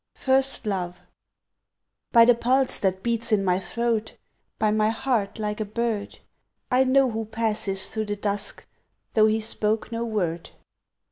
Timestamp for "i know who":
6.71-7.25